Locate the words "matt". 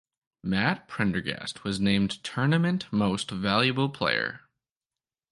0.43-0.87